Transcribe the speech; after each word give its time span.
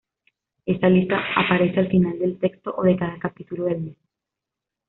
Esa 0.65 0.89
lista 0.89 1.15
aparece 1.35 1.79
al 1.79 1.87
final 1.87 2.17
del 2.17 2.39
texto 2.39 2.73
o 2.75 2.81
de 2.81 2.97
cada 2.97 3.19
capítulo 3.19 3.65
del 3.65 3.81
mismo. 3.81 4.07